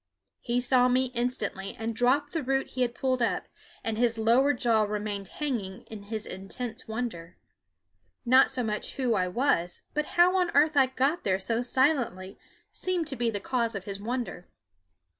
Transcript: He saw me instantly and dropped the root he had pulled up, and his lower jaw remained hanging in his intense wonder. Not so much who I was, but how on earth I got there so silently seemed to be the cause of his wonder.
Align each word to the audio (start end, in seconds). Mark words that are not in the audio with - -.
He 0.39 0.59
saw 0.59 0.87
me 0.87 1.11
instantly 1.13 1.75
and 1.77 1.95
dropped 1.95 2.33
the 2.33 2.41
root 2.41 2.69
he 2.71 2.81
had 2.81 2.95
pulled 2.95 3.21
up, 3.21 3.45
and 3.83 3.99
his 3.99 4.17
lower 4.17 4.51
jaw 4.51 4.81
remained 4.85 5.27
hanging 5.27 5.83
in 5.91 6.05
his 6.05 6.25
intense 6.25 6.87
wonder. 6.87 7.37
Not 8.25 8.49
so 8.49 8.63
much 8.63 8.95
who 8.95 9.13
I 9.13 9.27
was, 9.27 9.81
but 9.93 10.05
how 10.17 10.35
on 10.37 10.49
earth 10.55 10.75
I 10.75 10.87
got 10.87 11.23
there 11.23 11.37
so 11.37 11.61
silently 11.61 12.39
seemed 12.71 13.05
to 13.09 13.15
be 13.15 13.29
the 13.29 13.39
cause 13.39 13.75
of 13.75 13.83
his 13.83 14.01
wonder. 14.01 14.47